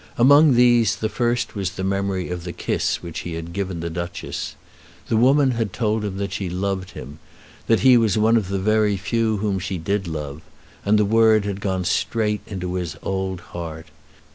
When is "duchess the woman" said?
3.91-5.51